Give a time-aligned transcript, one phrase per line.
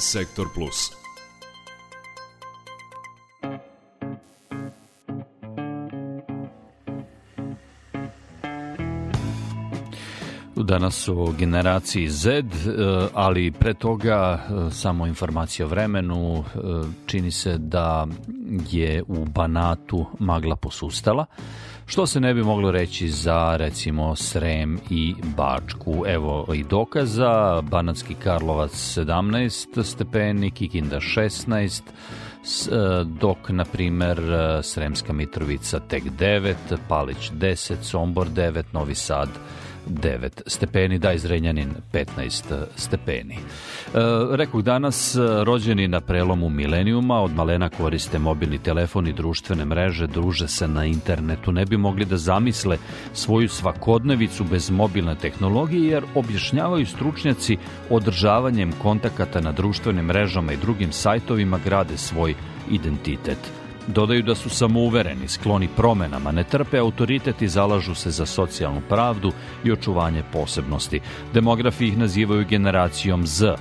[0.00, 1.00] Sektor Plus.
[10.54, 12.44] Danas o generaciji Z, e,
[13.14, 16.38] ali pre toga e, samo informacija o vremenu.
[16.38, 16.42] E,
[17.06, 18.06] čini se da
[18.70, 21.26] je u Banatu magla posustala,
[21.90, 26.04] što se ne bi moglo reći za recimo Srem i Bačku.
[26.06, 31.82] Evo i dokaza, Banatski Karlovac 17 stepeni, Kikinda 16,
[33.04, 34.20] dok, na primer,
[34.62, 36.54] Sremska Mitrovica tek 9,
[36.88, 39.28] Palić 10, Sombor 9, Novi Sad
[39.86, 43.34] 9 stepeni, da Zrenjanin 15 stepeni.
[43.34, 43.38] E,
[44.30, 50.06] rekao danas, e, rođeni na prelomu milenijuma, od malena koriste mobilni telefon i društvene mreže,
[50.06, 52.78] druže se na internetu, ne bi mogli da zamisle
[53.12, 57.56] svoju svakodnevicu bez mobilne tehnologije, jer objašnjavaju stručnjaci
[57.90, 62.34] održavanjem kontakata na društvenim mrežama i drugim sajtovima grade svoj
[62.70, 63.59] identitet.
[63.94, 69.32] Dodaju da su samouvereni, skloni promenama, ne trpe autoritet i zalažu se za socijalnu pravdu
[69.64, 71.00] i očuvanje posebnosti.
[71.34, 73.54] Demografi ih nazivaju generacijom Z,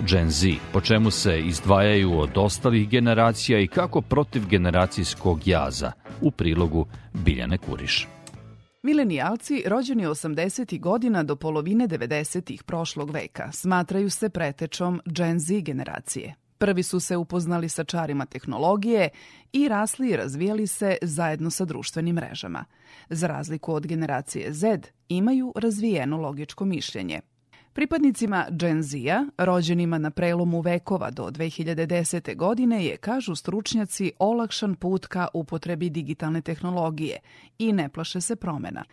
[0.00, 6.30] Gen Z, po čemu se izdvajaju od ostalih generacija i kako protiv generacijskog jaza, u
[6.30, 8.08] prilogu Biljane Kuriš.
[8.82, 10.80] Milenijalci, rođeni 80.
[10.80, 12.62] godina do polovine 90.
[12.62, 16.34] prošlog veka, smatraju se pretečom Gen Z generacije.
[16.58, 19.08] Prvi su se upoznali sa čarima tehnologije
[19.52, 22.64] i rasli i razvijali se zajedno sa društvenim mrežama.
[23.10, 24.78] Za razliku od generacije Z,
[25.08, 27.20] imaju razvijeno logičko mišljenje.
[27.72, 32.36] Pripadnicima Gen Z-a, rođenima na prelomu vekova do 2010.
[32.36, 37.18] godine je, kažu stručnjaci, olakšan put ka upotrebi digitalne tehnologije
[37.58, 38.84] i ne plaše se promena.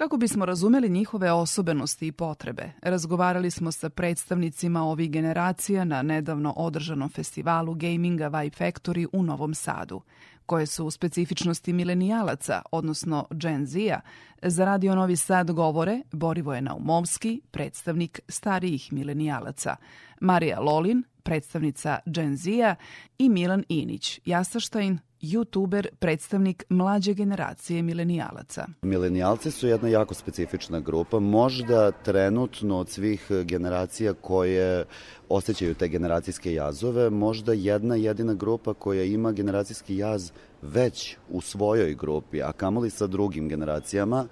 [0.00, 6.54] Kako bismo razumeli njihove osobenosti i potrebe, razgovarali smo sa predstavnicima ovih generacija na nedavno
[6.56, 10.00] održanom festivalu gaminga Vibe Factory u Novom Sadu.
[10.46, 14.00] Koje su specifičnosti milenijalaca, odnosno Gen Z-a,
[14.42, 19.76] za Radio Novi Sad govore Borivoje Naumovski, predstavnik starijih milenijalaca,
[20.20, 22.74] Marija Lolin, predstavnica Gen Z-a
[23.18, 28.66] i Milan Inić, Jasaštajn, youtuber, predstavnik mlađe generacije milenijalaca.
[28.82, 34.84] Milenijalci su jedna jako specifična grupa, možda trenutno od svih generacija koje
[35.30, 40.30] osjećaju te generacijske jazove, možda jedna jedina grupa koja ima generacijski jaz
[40.62, 44.26] već u svojoj grupi, a kamoli sa drugim generacijama,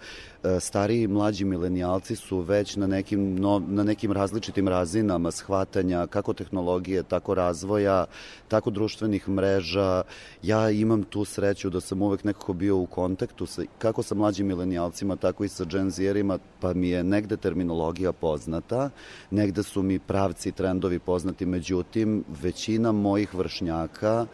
[0.45, 6.07] e, stariji i mlađi milenijalci su već na nekim, no, na nekim različitim razinama shvatanja
[6.07, 8.05] kako tehnologije, tako razvoja,
[8.49, 10.03] tako društvenih mreža.
[10.43, 14.47] Ja imam tu sreću da sam uvek nekako bio u kontaktu sa, kako sa mlađim
[14.47, 18.91] milenijalcima, tako i sa Gen Zierima, pa mi je negde terminologija poznata,
[19.31, 24.27] negde su mi pravci, trendovi poznati, međutim, većina mojih vršnjaka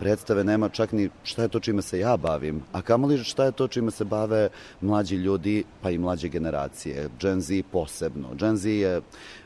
[0.00, 3.52] predstave nema čak ni šta je to čime se ja bavim, a kamoli šta je
[3.52, 4.48] to čime se bave
[4.80, 8.28] mlađi ljudi, pa i mlađe generacije, Gen Z posebno.
[8.34, 9.00] Gen Z je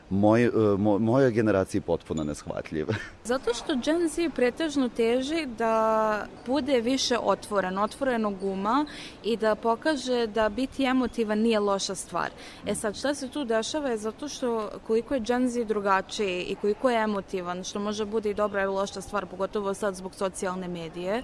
[0.09, 2.87] moj, e, mo, mojoj generaciji potpuno neshvatljiv.
[3.23, 8.85] Zato što Gen Z pretežno teži da bude više otvoren, otvorenog uma
[9.23, 12.29] i da pokaže da biti emotivan nije loša stvar.
[12.65, 16.55] E sad, šta se tu dešava je zato što koliko je Gen Z drugačiji i
[16.55, 20.67] koliko je emotivan, što može bude i dobra i loša stvar, pogotovo sad zbog socijalne
[20.67, 21.23] medije,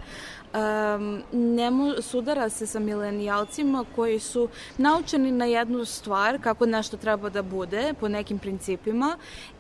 [0.54, 7.30] um, nemo, sudara se sa milenijalcima koji su naučeni na jednu stvar, kako nešto treba
[7.30, 8.71] da bude, po nekim principima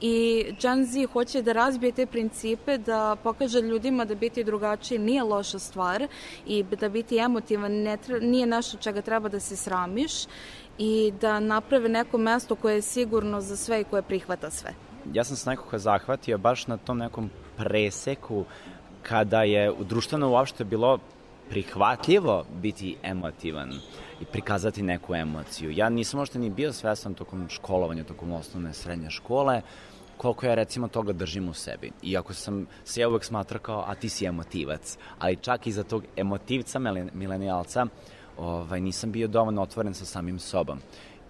[0.01, 5.23] i Gen Z hoće da razbije te principe, da pokaže ljudima da biti drugačiji nije
[5.23, 6.07] loša stvar
[6.45, 10.11] i da biti emotivan ne treba, nije nešto čega treba da se sramiš
[10.77, 14.73] i da naprave neko mesto koje je sigurno za sve i koje prihvata sve.
[15.13, 18.45] Ja sam se nekako zahvatio baš na tom nekom preseku
[19.03, 20.99] kada je društveno uopšte bilo
[21.51, 23.73] prihvatljivo biti emotivan
[24.21, 25.71] i prikazati neku emociju.
[25.71, 29.61] Ja nisam možda ni bio svestan tokom školovanja, tokom osnovne srednje škole,
[30.17, 31.91] koliko ja recimo toga držim u sebi.
[32.03, 34.97] Iako sam se ja uvek smatrao kao, a ti si emotivac.
[35.19, 36.79] Ali čak i za tog emotivca
[37.13, 37.85] milenijalca
[38.37, 40.79] ovaj, nisam bio dovoljno otvoren sa samim sobom.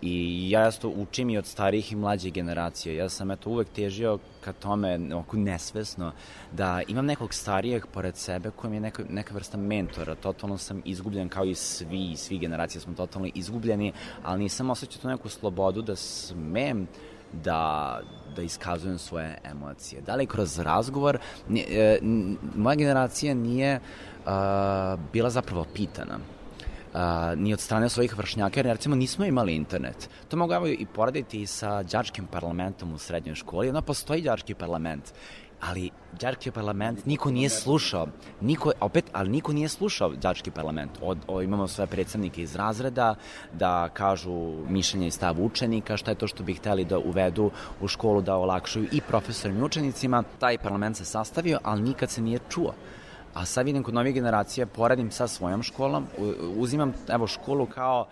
[0.01, 2.95] I ja isto učim i od starijih i mlađih generacija.
[2.95, 6.11] Ja sam eto uvek težio ka tome, oko nesvesno,
[6.51, 10.15] da imam nekog starijeg pored sebe koji mi je neka, neka vrsta mentora.
[10.15, 13.93] Totalno sam izgubljen kao i svi, svi generacije smo totalno izgubljeni,
[14.23, 16.87] ali nisam osjećao tu neku slobodu da smem
[17.33, 18.01] da,
[18.35, 20.01] da iskazujem svoje emocije.
[20.01, 21.17] Da li kroz razgovor,
[21.55, 21.99] e,
[22.55, 24.31] moja generacija nije uh,
[25.13, 26.19] bila zapravo pitana
[27.35, 30.09] ni od strane svojih vršnjaka, jer recimo nismo imali internet.
[30.27, 33.69] To mogu evo i poraditi i sa đačkim parlamentom u srednjoj školi.
[33.69, 35.13] Ono postoji đački parlament
[35.61, 35.89] ali
[36.19, 38.07] đački parlament niko nije slušao.
[38.41, 40.91] Niko, opet, ali niko nije slušao đački parlament.
[41.01, 43.15] Od, o, imamo sve predstavnike iz razreda
[43.53, 47.51] da kažu mišljenje i stav učenika, šta je to što bi hteli da uvedu
[47.81, 50.23] u školu da olakšaju i profesorima i učenicima.
[50.39, 52.73] Taj parlament se sastavio, ali nikad se nije čuo.
[53.33, 56.07] A sad vidim kod novih generacija, poradim sa svojom školom,
[56.57, 58.07] uzimam evo školu kao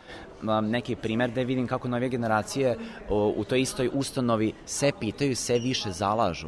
[0.61, 2.77] neki primer da vidim kako nove generacije
[3.09, 6.47] u toj istoj ustanovi se pitaju, se više zalažu.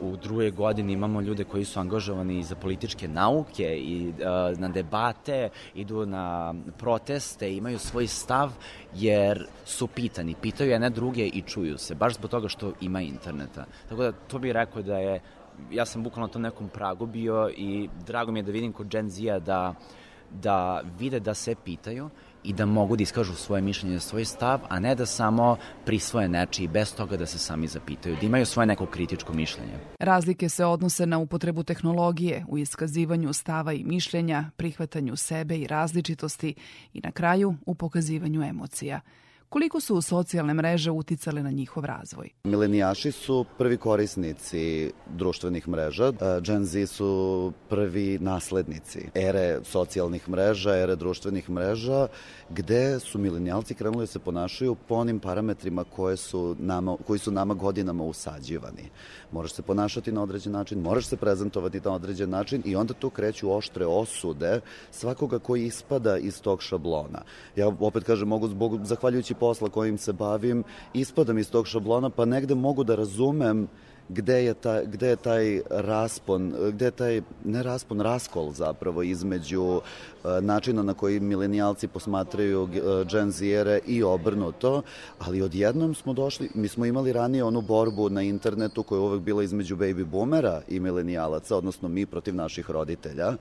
[0.00, 4.12] U drugoj godini imamo ljude koji su angažovani za političke nauke i
[4.56, 8.52] na debate, idu na proteste, imaju svoj stav
[8.94, 13.64] jer su pitani, pitaju jedne druge i čuju se, baš zbog toga što ima interneta.
[13.88, 15.20] Tako da to bih rekao da je
[15.70, 18.88] ja sam bukvalno na tom nekom pragu bio i drago mi je da vidim kod
[18.88, 19.74] Gen Z-a da,
[20.30, 22.10] da vide da se pitaju
[22.44, 26.68] i da mogu da iskažu svoje mišljenje, svoj stav, a ne da samo prisvoje nečiji
[26.68, 29.72] bez toga da se sami zapitaju, da imaju svoje neko kritičko mišljenje.
[29.98, 36.54] Razlike se odnose na upotrebu tehnologije, u iskazivanju stava i mišljenja, prihvatanju sebe i različitosti
[36.92, 39.00] i na kraju u pokazivanju emocija–
[39.54, 42.30] Koliko su socijalne mreže uticale na njihov razvoj?
[42.44, 46.12] Milenijaši su prvi korisnici društvenih mreža,
[46.42, 52.08] Gen Z su prvi naslednici ere socijalnih mreža, ere društvenih mreža,
[52.50, 57.30] gde su milenijalci krenuli da se ponašaju po onim parametrima koje su nama, koji su
[57.30, 58.90] nama godinama usađivani.
[59.32, 63.10] Moraš se ponašati na određen način, moraš se prezentovati na određen način i onda tu
[63.10, 64.60] kreću oštre osude
[64.90, 67.22] svakoga koji ispada iz tog šablona.
[67.56, 70.64] Ja opet kažem, mogu zbog, zahvaljujući posla kojim se bavim,
[70.94, 73.66] ispadam iz tog šablona, pa negde mogu da razumem
[74.08, 79.62] gde je, ta, gde je taj raspon, gde je taj, ne raspon, raskol zapravo između
[79.62, 79.82] uh,
[80.40, 82.70] načina na koji milenijalci posmatraju uh,
[83.10, 83.32] Gen
[83.86, 84.82] i obrnuto,
[85.18, 89.20] ali odjednom smo došli, mi smo imali ranije onu borbu na internetu koja je uvek
[89.20, 93.36] bila između baby boomera i milenijalaca, odnosno mi protiv naših roditelja.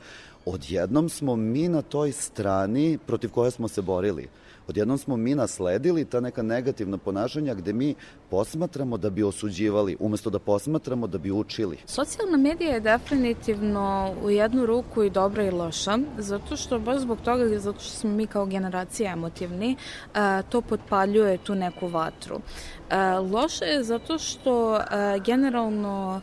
[0.46, 4.28] Odjednom smo mi na toj strani protiv koje smo se borili
[4.68, 7.96] odjednom smo mi nasledili ta neka negativna ponašanja gde mi
[8.34, 11.78] posmatramo da bi osuđivali, umesto da posmatramo da bi učili.
[11.86, 17.22] Socijalna medija je definitivno u jednu ruku i dobra i loša, zato što baš zbog
[17.22, 19.76] toga, zato što smo mi kao generacija emotivni,
[20.50, 22.40] to potpaljuje tu neku vatru.
[23.34, 24.80] Loše je zato što
[25.26, 26.22] generalno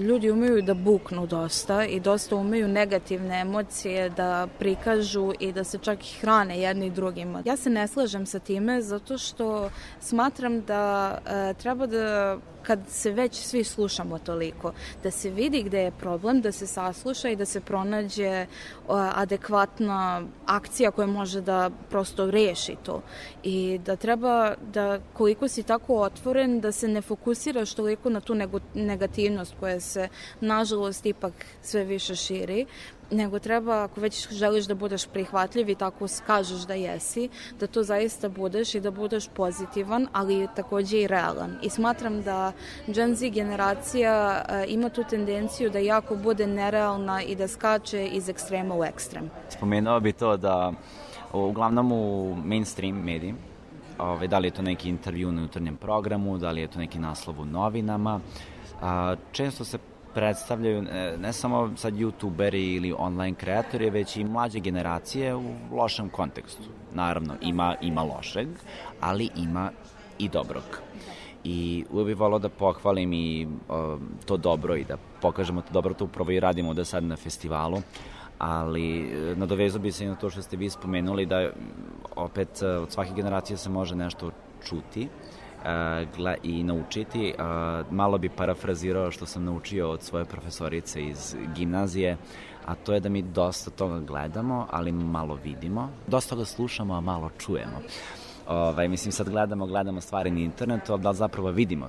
[0.00, 5.78] ljudi umeju da buknu dosta i dosta umeju negativne emocije da prikažu i da se
[5.78, 7.42] čak i hrane jedni drugima.
[7.44, 9.70] Ja se ne slažem sa time zato što
[10.00, 11.18] smatram da
[11.58, 14.72] treba da kad se već svi slušamo toliko,
[15.02, 18.46] da se vidi gde je problem, da se sasluša i da se pronađe
[18.88, 23.02] adekvatna akcija koja može da prosto reši to.
[23.42, 28.34] I da treba da koliko si tako otvoren, da se ne fokusiraš toliko na tu
[28.74, 30.08] negativnost koja se
[30.40, 31.32] nažalost ipak
[31.62, 32.66] sve više širi,
[33.10, 37.28] nego treba, ako već želiš da budeš prihvatljiv i tako kažeš da jesi,
[37.60, 41.58] da to zaista budeš i da budeš pozitivan, ali takođe i realan.
[41.62, 42.52] I smatram da
[42.86, 48.28] Gen Z generacija uh, ima tu tendenciju da jako bude nerealna i da skače iz
[48.28, 49.30] ekstrema u ekstrem.
[49.48, 50.72] Spomenuo bi to da
[51.32, 53.34] uglavnom u mainstream mediji,
[53.98, 56.98] ove, da li je to neki intervju na jutarnjem programu, da li je to neki
[56.98, 58.20] naslov u novinama,
[58.82, 59.78] a, često se
[60.14, 66.08] predstavljaju ne, ne samo sad youtuberi ili online kreatori, već i mlađe generacije u lošem
[66.08, 66.62] kontekstu.
[66.94, 68.48] Naravno, ima, ima lošeg,
[69.00, 69.70] ali ima
[70.18, 70.80] i dobrog.
[71.48, 75.94] I uvijek bih volao da pohvalim i o, to dobro i da pokažemo to dobro,
[75.94, 77.82] to upravo i radimo da sad na festivalu
[78.38, 81.50] ali e, nadovezao bi se i na to što ste vi spomenuli da
[82.16, 84.30] opet e, od svake generacije se može nešto
[84.68, 85.08] čuti
[86.42, 87.34] i naučiti.
[87.90, 92.16] Malo bi parafrazirao što sam naučio od svoje profesorice iz gimnazije,
[92.66, 95.90] a to je da mi dosta toga gledamo, ali malo vidimo.
[96.06, 97.80] Dosta toga slušamo, a malo čujemo.
[98.48, 101.88] Ovaj, mislim, sad gledamo, gledamo stvari na internetu, da zapravo vidimo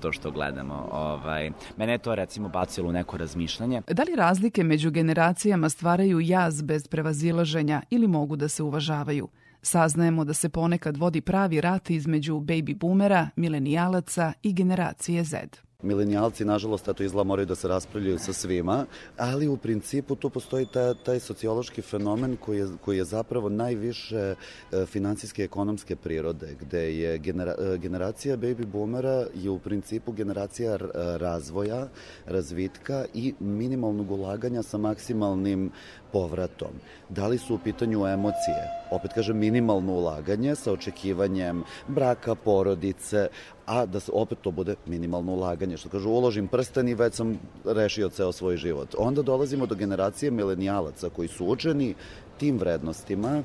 [0.00, 0.88] to što gledamo.
[0.92, 3.82] Ovaj, mene je to recimo bacilo u neko razmišljanje.
[3.90, 9.28] Da li razlike među generacijama stvaraju jaz bez prevazilaženja ili mogu da se uvažavaju?
[9.62, 15.36] Saznajemo da se ponekad vodi pravi rat između baby boomera, milenijalaca i generacije Z.
[15.84, 18.86] milenijalci, nažalost, eto izgleda moraju da se raspravljaju sa svima,
[19.16, 24.34] ali u principu tu postoji taj, taj sociološki fenomen koji je, koji je zapravo najviše
[24.72, 30.76] e, finansijske ekonomske prirode, gde je genera, e, generacija baby boomera je u principu generacija
[31.16, 31.88] razvoja,
[32.26, 35.70] razvitka i minimalnog ulaganja sa maksimalnim
[36.12, 36.78] povratom.
[37.08, 38.84] Da li su u pitanju emocije?
[38.90, 43.28] Opet kažem, minimalno ulaganje sa očekivanjem braka, porodice,
[43.66, 45.76] a da se opet to bude minimalno ulaganje.
[45.76, 48.94] Što kažu, uložim prsten i već sam rešio ceo svoj život.
[48.98, 51.94] Onda dolazimo do generacije milenijalaca koji su učeni
[52.38, 53.42] tim vrednostima,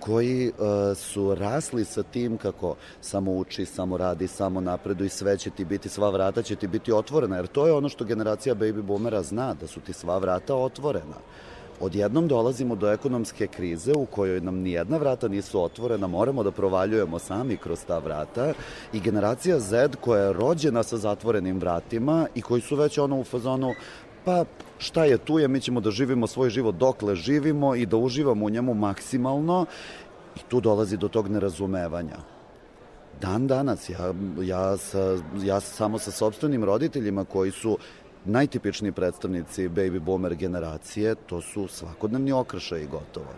[0.00, 5.38] koji uh, su rasli sa tim kako samo uči, samo radi, samo napredu i sve
[5.38, 8.54] će ti biti, sva vrata će ti biti otvorena, jer to je ono što generacija
[8.54, 11.16] baby boomera zna, da su ti sva vrata otvorena.
[11.80, 17.18] Odjednom dolazimo do ekonomske krize u kojoj nam nijedna vrata nisu otvorena, moramo da provaljujemo
[17.18, 18.52] sami kroz ta vrata
[18.92, 23.24] i generacija Z koja je rođena sa zatvorenim vratima i koji su već ono u
[23.24, 23.74] fazonu
[24.24, 24.44] pa
[24.78, 28.46] šta je tu je, mi ćemo da živimo svoj život dokle živimo i da uživamo
[28.46, 29.66] u njemu maksimalno
[30.36, 32.18] i tu dolazi do tog nerazumevanja.
[33.20, 37.78] Dan danas, ja, ja, sa, ja samo sa sobstvenim roditeljima koji su
[38.24, 43.34] najtipičniji predstavnici baby boomer generacije, to su svakodnevni okršaj i gotovo.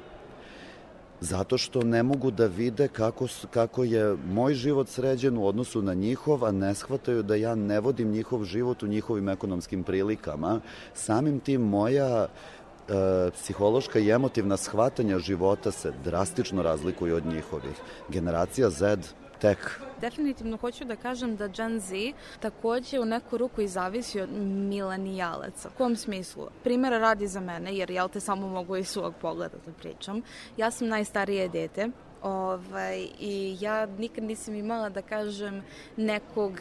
[1.20, 5.94] Zato što ne mogu da vide kako, kako je moj život sređen u odnosu na
[5.94, 10.60] njihov, a ne shvataju da ja ne vodim njihov život u njihovim ekonomskim prilikama.
[10.94, 17.76] Samim tim moja e, psihološka i emotivna shvatanja života se drastično razlikuju od njihovih.
[18.08, 18.96] Generacija Z
[19.40, 21.94] tek Definitivno hoću da kažem da Gen Z
[22.40, 25.68] takođe u neku ruku i zavisi od milenijalaca.
[25.68, 26.48] U kom smislu?
[26.64, 30.22] Primera radi za mene, jer jel te samo mogu iz svog pogleda da pričam.
[30.56, 31.88] Ja sam najstarije dete,
[32.22, 35.62] Ovaj, I ja nikad nisam imala, da kažem,
[35.96, 36.52] nekog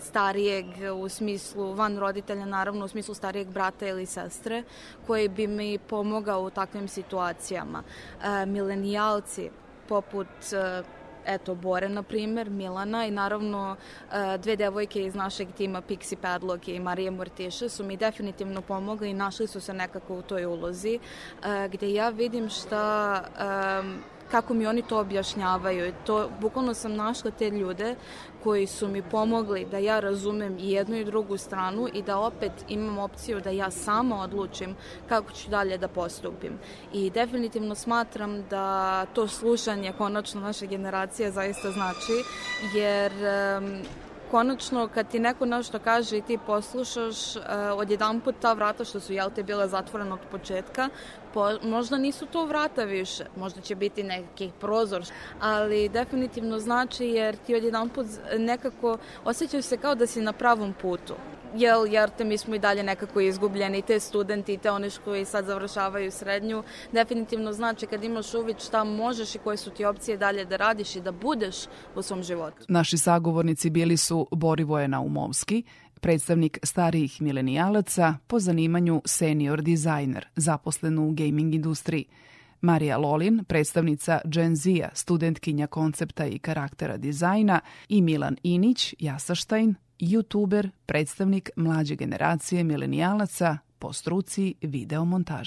[0.00, 0.66] starijeg
[1.02, 4.62] u smislu, van roditelja naravno, u smislu starijeg brata ili sestre,
[5.06, 7.82] koji bi mi pomogao u takvim situacijama.
[8.24, 9.50] E, milenijalci,
[9.88, 10.82] poput e,
[11.26, 13.76] eto, Bore, na primer, Milana i naravno
[14.12, 19.10] e, dve devojke iz našeg tima, Pixi Padlock i Marija Mortiše, su mi definitivno pomogli
[19.10, 23.24] i našli su se nekako u toj ulozi, e, gde ja vidim šta
[24.30, 25.92] kako mi oni to objašnjavaju.
[26.06, 27.94] To, bukvalno sam našla te ljude
[28.42, 32.52] koji su mi pomogli da ja razumem i jednu i drugu stranu i da opet
[32.68, 34.76] imam opciju da ja sama odlučim
[35.08, 36.58] kako ću dalje da postupim.
[36.92, 42.24] I definitivno smatram da to slušanje konačno naše generacije zaista znači,
[42.74, 43.82] jer um,
[44.30, 47.42] konačno kad ti neko nešto kaže i ti poslušaš, uh,
[47.76, 50.88] odjedan put ta vrata što su jel te bila zatvorena od početka,
[51.34, 55.04] po, možda nisu to vrata više, možda će biti neki prozor,
[55.40, 58.06] ali definitivno znači jer ti odjedan put
[58.38, 61.14] nekako osjećaš se kao da si na pravom putu
[61.56, 65.24] jel, jer te mi smo i dalje nekako izgubljeni, te studenti i te one koji
[65.24, 66.62] sad završavaju srednju,
[66.92, 70.96] definitivno znači kad imaš uvid šta možeš i koje su ti opcije dalje da radiš
[70.96, 71.56] i da budeš
[71.94, 72.64] u svom životu.
[72.68, 75.62] Naši sagovornici bili su Borivoje Naumovski,
[76.00, 82.04] predstavnik starijih milenijalaca, po zanimanju senior dizajner, zaposlen u gaming industriji,
[82.60, 90.70] Marija Lolin, predstavnica Gen Z-a, studentkinja koncepta i karaktera dizajna i Milan Inić, Jasaštajn, youtuber,
[90.86, 95.46] predstavnik mlađe generacije milenijalaca po struci videomontaže.